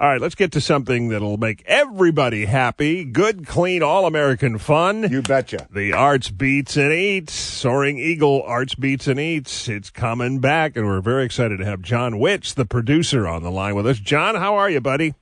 All 0.00 0.06
right, 0.06 0.20
let's 0.20 0.36
get 0.36 0.52
to 0.52 0.60
something 0.60 1.08
that'll 1.08 1.38
make 1.38 1.64
everybody 1.66 2.44
happy. 2.44 3.04
Good, 3.04 3.48
clean, 3.48 3.82
all 3.82 4.06
American 4.06 4.56
fun. 4.58 5.10
You 5.10 5.22
betcha. 5.22 5.66
The 5.72 5.92
Arts 5.92 6.30
Beats 6.30 6.76
and 6.76 6.92
Eats, 6.92 7.32
Soaring 7.32 7.98
Eagle 7.98 8.44
Arts 8.44 8.76
Beats 8.76 9.08
and 9.08 9.18
Eats. 9.18 9.68
It's 9.68 9.90
coming 9.90 10.38
back, 10.38 10.76
and 10.76 10.86
we're 10.86 11.00
very 11.00 11.24
excited 11.24 11.58
to 11.58 11.64
have 11.64 11.82
Jon 11.82 12.12
Witz, 12.12 12.54
the 12.54 12.64
producer, 12.64 13.26
on 13.26 13.42
the 13.42 13.50
line 13.50 13.74
with 13.74 13.88
us. 13.88 13.98
John, 13.98 14.36
how 14.36 14.54
are 14.54 14.70
you, 14.70 14.80
buddy? 14.80 15.14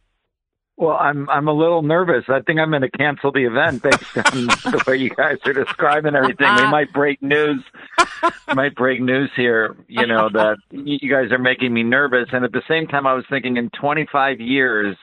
Well, 0.79 0.97
I'm 0.97 1.29
I'm 1.31 1.49
a 1.49 1.53
little 1.53 1.81
nervous. 1.81 2.24
I 2.29 2.40
think 2.40 2.61
I'm 2.61 2.69
going 2.69 2.83
to 2.83 2.90
cancel 2.90 3.33
the 3.33 3.45
event 3.45 3.83
based 3.83 4.17
on 4.17 4.47
the 4.47 4.85
way 4.87 4.97
you 4.97 5.08
guys 5.08 5.38
are 5.47 5.54
describing 5.54 6.15
everything. 6.15 6.54
We 6.54 6.67
might 6.67 6.93
break 6.93 7.22
news, 7.22 7.63
might 8.54 8.75
break 8.75 9.01
news 9.01 9.31
here. 9.35 9.75
You 9.89 10.07
know 10.07 10.29
that 10.29 10.58
you 10.71 11.11
guys 11.11 11.33
are 11.33 11.39
making 11.39 11.72
me 11.72 11.83
nervous, 11.83 12.29
and 12.33 12.44
at 12.44 12.53
the 12.53 12.62
same 12.69 12.87
time, 12.89 13.07
I 13.07 13.15
was 13.15 13.25
thinking 13.31 13.57
in 13.57 13.71
25 13.71 14.40
years, 14.40 14.97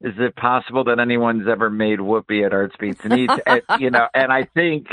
is 0.00 0.14
it 0.16 0.36
possible 0.36 0.84
that 0.84 1.00
anyone's 1.00 1.48
ever 1.48 1.70
made 1.70 2.00
whoopee 2.00 2.44
at 2.44 2.52
Arts 2.52 2.76
Beats 2.78 3.00
and 3.02 3.12
Eats? 3.18 3.34
and, 3.46 3.62
eh, 3.68 3.76
you 3.80 3.90
know, 3.90 4.06
and 4.14 4.32
I 4.32 4.44
think 4.44 4.86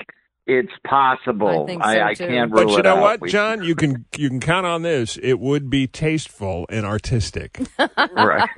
it's 0.47 0.71
possible. 0.85 1.63
I 1.63 1.65
think 1.67 1.83
so, 1.83 1.89
I, 1.89 2.13
too. 2.13 2.27
can't 2.27 2.51
rule 2.51 2.65
But 2.65 2.71
you 2.77 2.81
know 2.83 2.95
out. 2.95 3.01
what, 3.01 3.21
We- 3.21 3.29
Jon? 3.29 3.63
You 3.63 3.75
can 3.75 4.05
you 4.15 4.29
can 4.29 4.39
count 4.39 4.65
on 4.65 4.81
this. 4.81 5.17
It 5.21 5.39
would 5.39 5.69
be 5.69 5.87
tasteful 5.87 6.65
and 6.69 6.85
artistic. 6.85 7.59
right? 7.97 8.49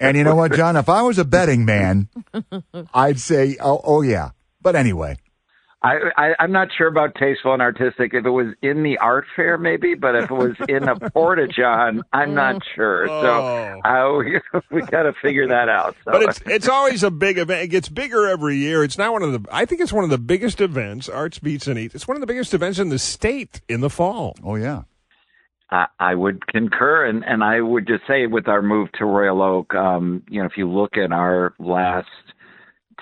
And 0.00 0.16
you 0.16 0.24
know 0.24 0.34
what, 0.34 0.52
Jon? 0.54 0.76
If 0.76 0.88
I 0.88 1.02
was 1.02 1.18
a 1.18 1.24
betting 1.24 1.64
man, 1.64 2.08
I'd 2.94 3.20
say, 3.20 3.56
oh, 3.60 3.80
oh 3.84 4.02
yeah. 4.02 4.30
But 4.62 4.76
anyway, 4.76 5.16
I, 5.82 5.96
I 6.16 6.34
I'm 6.38 6.52
not 6.52 6.68
sure 6.76 6.88
about 6.88 7.14
tasteful 7.14 7.54
and 7.54 7.62
artistic. 7.62 8.12
If 8.12 8.26
it 8.26 8.30
was 8.30 8.48
in 8.60 8.82
the 8.82 8.98
art 8.98 9.24
fair, 9.34 9.56
maybe, 9.56 9.94
but 9.94 10.14
if 10.14 10.24
it 10.24 10.34
was 10.34 10.54
in 10.68 10.86
a 10.86 11.10
porta 11.10 11.48
john, 11.48 12.02
I'm 12.12 12.34
not 12.34 12.60
sure. 12.74 13.08
Oh. 13.08 13.22
So 13.22 13.80
I, 13.84 14.60
we 14.70 14.82
got 14.82 15.04
to 15.04 15.14
figure 15.22 15.48
that 15.48 15.70
out. 15.70 15.96
So. 16.04 16.12
But 16.12 16.22
it's 16.22 16.40
it's 16.44 16.68
always 16.68 17.02
a 17.02 17.10
big 17.10 17.38
event. 17.38 17.62
It 17.62 17.68
gets 17.68 17.88
bigger 17.88 18.26
every 18.26 18.56
year. 18.56 18.84
It's 18.84 18.98
now 18.98 19.12
one 19.12 19.22
of 19.22 19.32
the 19.32 19.48
I 19.50 19.64
think 19.64 19.80
it's 19.80 19.92
one 19.92 20.04
of 20.04 20.10
the 20.10 20.18
biggest 20.18 20.60
events, 20.60 21.08
Arts 21.08 21.38
Beats 21.38 21.66
and 21.66 21.78
Eats. 21.78 21.94
It's 21.94 22.06
one 22.06 22.16
of 22.16 22.20
the 22.20 22.26
biggest 22.26 22.52
events 22.52 22.78
in 22.78 22.90
the 22.90 22.98
state 22.98 23.62
in 23.68 23.80
the 23.80 23.90
fall. 23.90 24.36
oh 24.44 24.56
yeah. 24.56 24.82
I, 25.70 25.86
I 25.98 26.14
would 26.14 26.46
concur, 26.46 27.06
and 27.06 27.24
and 27.24 27.42
I 27.42 27.60
would 27.60 27.86
just 27.86 28.02
say 28.06 28.26
with 28.26 28.48
our 28.48 28.60
move 28.60 28.90
to 28.98 29.06
Royal 29.06 29.40
Oak, 29.40 29.74
um, 29.74 30.24
you 30.28 30.40
know, 30.40 30.46
if 30.46 30.56
you 30.56 30.68
look 30.68 30.96
at 30.98 31.12
our 31.12 31.54
last 31.58 32.08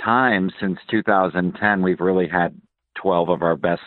time 0.05 0.51
since 0.61 0.79
2010, 0.91 1.83
we've 1.83 1.99
really 1.99 2.29
had 2.29 2.55
12 3.01 3.29
of 3.29 3.43
our 3.43 3.57
best 3.57 3.83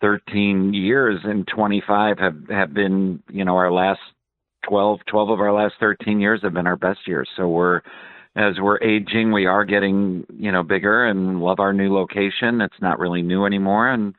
13 0.00 0.74
years, 0.74 1.20
and 1.24 1.46
25 1.48 2.18
have 2.18 2.48
have 2.50 2.74
been, 2.74 3.22
you 3.30 3.44
know, 3.44 3.56
our 3.56 3.72
last 3.72 4.00
12 4.68 5.00
12 5.06 5.30
of 5.30 5.40
our 5.40 5.52
last 5.52 5.74
13 5.80 6.20
years 6.20 6.40
have 6.42 6.54
been 6.54 6.66
our 6.66 6.76
best 6.76 7.00
years. 7.06 7.28
So 7.36 7.48
we're 7.48 7.80
as 8.36 8.54
we're 8.60 8.78
aging, 8.82 9.32
we 9.32 9.46
are 9.46 9.64
getting, 9.64 10.24
you 10.32 10.52
know, 10.52 10.62
bigger 10.62 11.06
and 11.06 11.40
love 11.40 11.58
our 11.58 11.72
new 11.72 11.92
location. 11.92 12.60
It's 12.60 12.80
not 12.80 13.00
really 13.00 13.22
new 13.22 13.44
anymore, 13.44 13.88
and 13.88 14.14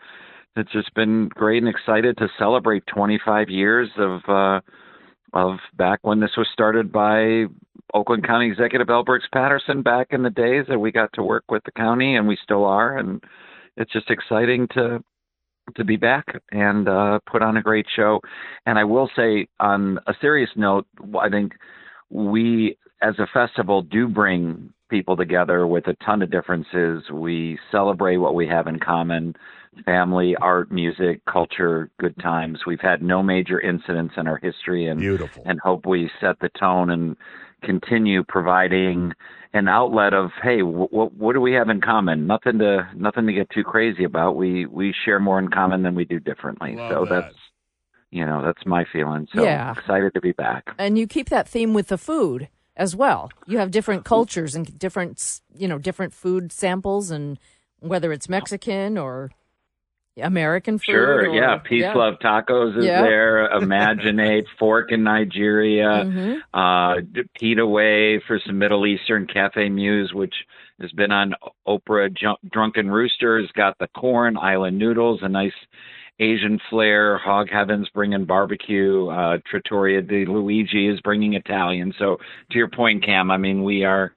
it's 0.58 0.72
just 0.72 0.94
been 0.94 1.30
great 1.30 1.63
and 1.63 1.69
excited 1.69 2.17
to 2.17 2.28
celebrate 2.38 2.84
25 2.88 3.50
years 3.50 3.89
of 3.97 4.22
uh, 4.28 4.59
of 5.34 5.58
back 5.78 6.00
when 6.02 6.19
this 6.19 6.36
was 6.36 6.47
started 6.52 6.91
by 6.91 7.45
Oakland 7.94 8.25
County 8.25 8.47
Executive 8.47 8.89
L. 8.89 9.06
Patterson 9.31 9.81
back 9.81 10.08
in 10.11 10.23
the 10.23 10.30
days 10.30 10.66
that 10.67 10.80
we 10.80 10.91
got 10.91 11.11
to 11.13 11.23
work 11.23 11.45
with 11.50 11.63
the 11.63 11.72
county, 11.72 12.16
and 12.16 12.28
we 12.28 12.38
still 12.44 12.66
are, 12.66 12.97
and 12.97 13.23
it's 13.78 13.92
just 13.92 14.09
exciting 14.09 14.67
to 14.73 15.03
to 15.75 15.84
be 15.84 15.98
back 15.98 16.25
and 16.52 16.88
uh, 16.89 17.20
put 17.31 17.44
on 17.44 17.58
a 17.58 17.62
great 17.62 17.86
show. 17.95 18.20
And 18.66 18.80
I 18.80 18.84
will 18.84 19.09
say, 19.16 19.48
on 19.59 20.00
a 20.08 20.14
serious 20.20 20.50
note, 20.56 20.88
I 21.20 21.30
think 21.30 21.53
we 22.09 22.78
as 23.02 23.14
a 23.20 23.28
festival 23.34 23.84
do 23.84 24.08
bring 24.08 24.73
people 24.90 25.16
together 25.16 25.67
with 25.67 25.88
a 25.88 25.95
ton 26.03 26.22
of 26.22 26.31
differences. 26.31 27.03
We 27.12 27.59
celebrate 27.72 28.17
what 28.17 28.36
we 28.36 28.47
have 28.47 28.67
in 28.67 28.80
common 28.80 29.36
family, 29.86 30.36
art, 30.42 30.72
music, 30.72 31.22
culture, 31.31 31.91
good 32.00 32.18
times. 32.19 32.59
We've 32.66 32.81
had 32.81 33.02
no 33.02 33.22
major 33.22 33.59
incidents 33.62 34.16
in 34.18 34.28
our 34.28 34.38
history 34.38 34.88
and 34.88 35.00
Beautiful. 35.00 35.44
and 35.46 35.59
hope 35.59 35.85
we 35.85 36.09
set 36.19 36.40
the 36.40 36.50
tone 36.59 36.90
and 36.90 37.16
continue 37.62 38.24
providing 38.24 39.14
an 39.53 39.68
outlet 39.68 40.14
of 40.14 40.30
hey 40.44 40.62
what 40.62 41.14
what 41.14 41.34
do 41.34 41.42
we 41.42 41.53
have 41.53 41.70
in 41.70 41.81
common 41.81 42.28
nothing 42.28 42.59
to 42.59 42.88
nothing 42.96 43.25
to 43.25 43.34
get 43.34 43.50
too 43.50 43.64
crazy 43.64 44.03
about 44.03 44.36
we 44.36 44.66
we 44.68 44.94
share 45.06 45.20
more 45.20 45.40
in 45.40 45.50
common 45.50 45.81
than 45.81 45.96
we 45.96 46.06
do 46.06 46.20
differently 46.20 46.75
Love 46.75 46.90
so 46.90 47.06
that. 47.06 47.24
that's 47.24 47.36
you 48.12 48.25
know 48.25 48.44
that's 48.44 48.66
my 48.66 48.86
feeling 48.94 49.28
so 49.34 49.44
Yeah. 49.44 49.72
excited 49.72 50.14
to 50.14 50.22
be 50.22 50.31
back 50.34 50.70
And 50.78 50.97
you 50.97 51.08
keep 51.08 51.30
that 51.30 51.47
theme 51.47 51.74
with 51.74 51.88
the 51.88 51.97
food 51.97 52.47
as 52.75 52.96
well. 52.96 53.30
You 53.46 53.58
have 53.58 53.72
different 53.72 54.06
cultures 54.06 54.56
and 54.56 54.80
different, 54.80 55.41
you 55.53 55.68
know, 55.68 55.78
different 55.78 56.14
food 56.14 56.52
samples, 56.52 57.12
and 57.12 57.38
whether 57.80 58.14
it's 58.14 58.30
Mexican 58.30 58.97
or 58.97 59.31
American 60.22 60.78
food. 60.80 60.86
Sure, 60.94 61.30
or- 61.30 61.36
yeah. 61.36 61.58
Peace 61.58 61.81
yeah. 61.81 61.94
Love 61.94 62.16
Tacos 62.22 62.78
is 62.78 62.86
Yeah. 62.86 63.02
there. 63.03 63.47
Imaginate 63.52 64.46
Fork 64.59 64.92
in 64.92 65.03
Nigeria. 65.03 66.03
Mhm. 66.06 66.40
Uh, 66.53 67.02
Pita 67.40 67.66
Way 67.66 68.20
for 68.28 68.40
some 68.46 68.58
Middle 68.58 68.86
Eastern 68.86 69.28
Cafe 69.28 69.70
Muse, 69.70 70.14
which 70.14 70.36
has 70.81 70.92
been 70.92 71.12
on 71.12 71.34
Oprah. 71.68 72.14
Ju- 72.14 72.36
Drunken 72.52 72.90
Rooster's 72.92 73.50
got 73.53 73.78
the 73.80 73.88
corn, 73.96 74.38
island 74.38 74.78
noodles, 74.78 75.20
a 75.22 75.30
nice 75.30 75.53
Asian 76.20 76.59
flair. 76.70 77.18
Hog 77.18 77.50
Heavens 77.50 77.88
bringing 77.94 78.26
barbecue. 78.26 79.08
Uh, 79.08 79.38
Trattoria 79.50 80.02
di 80.02 80.26
Luigi 80.26 80.88
is 80.88 81.00
bringing 81.02 81.34
Italian. 81.36 81.94
So 81.97 82.18
to 82.52 82.58
your 82.58 82.68
point, 82.70 83.06
Kam, 83.06 83.31
I 83.31 83.38
mean, 83.38 83.64
we 83.64 83.86
are 83.86 84.14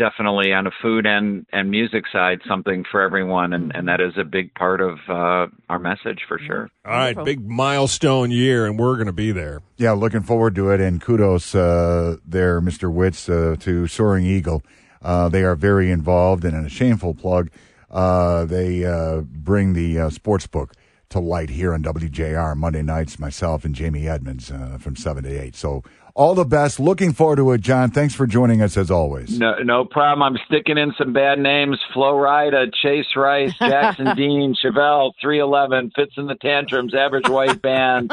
definitely 0.00 0.50
on 0.54 0.66
a 0.66 0.70
food 0.80 1.04
and 1.06 1.44
and 1.52 1.70
music 1.70 2.04
side 2.10 2.40
something 2.48 2.84
for 2.90 3.02
everyone 3.02 3.52
and 3.52 3.70
and 3.74 3.86
that 3.86 4.00
is 4.00 4.14
a 4.18 4.24
big 4.24 4.52
part 4.54 4.80
of 4.80 4.98
uh 5.10 5.46
our 5.68 5.78
message 5.78 6.20
for 6.26 6.38
sure 6.46 6.70
All 6.86 6.92
right, 6.92 7.14
Wonderful. 7.14 7.24
big 7.26 7.46
milestone 7.46 8.30
year, 8.30 8.64
and 8.66 8.78
we're 8.78 8.94
going 8.96 9.06
to 9.06 9.12
be 9.12 9.30
there. 9.30 9.60
Yeah, 9.76 9.92
looking 9.92 10.22
forward 10.22 10.54
to 10.54 10.70
it. 10.70 10.80
And 10.80 11.00
kudos 11.02 11.54
uh, 11.54 12.16
there, 12.26 12.60
Mr. 12.62 12.90
Witz, 12.92 13.28
uh, 13.28 13.56
to 13.56 13.86
Soaring 13.86 14.24
Eagle. 14.24 14.62
Uh, 15.02 15.28
they 15.28 15.42
are 15.42 15.54
very 15.54 15.90
involved, 15.90 16.44
and 16.46 16.54
in 16.56 16.64
a 16.64 16.68
shameful 16.68 17.14
plug, 17.14 17.50
uh, 17.90 18.44
they 18.46 18.84
uh, 18.84 19.20
bring 19.20 19.74
the 19.74 19.98
uh, 19.98 20.10
sports 20.10 20.46
book 20.46 20.72
to 21.10 21.20
light 21.20 21.50
here 21.50 21.74
on 21.74 21.82
WJR 21.82 22.56
Monday 22.56 22.82
nights, 22.82 23.18
myself 23.18 23.64
and 23.64 23.74
Jamie 23.74 24.08
Edmonds 24.08 24.50
uh, 24.50 24.78
from 24.80 24.94
7 24.96 25.24
to 25.24 25.28
8. 25.42 25.56
So 25.56 25.82
all 26.14 26.34
the 26.34 26.44
best. 26.44 26.78
Looking 26.80 27.12
forward 27.12 27.36
to 27.36 27.50
it, 27.52 27.60
Jon. 27.60 27.90
Thanks 27.90 28.14
for 28.14 28.26
joining 28.28 28.62
us 28.62 28.76
as 28.76 28.90
always. 28.90 29.38
no 29.38 29.54
no 29.62 29.84
problem 29.84 30.22
i'm 30.22 30.38
sticking 30.46 30.76
in 30.78 30.92
some 30.98 31.12
bad 31.12 31.38
names 31.38 31.78
flo 31.94 32.14
rida 32.14 32.66
chase 32.82 33.06
rice 33.16 33.52
jackson 33.58 34.06
dean 34.16 34.54
chevelle 34.62 35.12
311 35.22 35.92
fitz 35.94 36.12
and 36.16 36.28
the 36.28 36.34
tantrums 36.36 36.94
average 36.94 37.28
white 37.28 37.60
band 37.62 38.08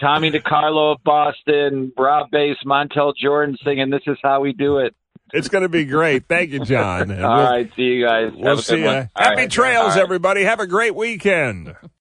tommy 0.00 0.30
DeCarlo 0.30 0.94
of 0.94 1.02
boston 1.04 1.92
rob 1.98 2.30
base 2.30 2.58
montel 2.66 3.12
jordan 3.20 3.56
singing 3.64 3.90
this 3.90 4.02
is 4.06 4.18
how 4.22 4.40
we 4.40 4.52
do 4.52 4.78
it 4.78 4.94
It's 5.32 5.48
going 5.48 5.62
to 5.62 5.68
be 5.70 5.84
great. 5.86 6.28
Thank 6.28 6.50
you, 6.50 6.60
Jon. 6.60 7.10
And 7.10 7.24
all 7.24 7.36
we'll, 7.38 7.46
right 7.46 7.70
see 7.74 7.82
you 7.82 8.04
guys 8.06 8.30
We'll 8.36 8.56
Have 8.56 8.64
see 8.64 8.78
you. 8.80 8.84
Happy 8.84 9.10
right. 9.16 9.50
trails, 9.50 9.82
All 9.82 9.88
right. 9.88 9.98
everybody. 10.02 10.44
Have 10.44 10.60
a 10.60 10.66
great 10.66 10.94
weekend. 10.94 11.74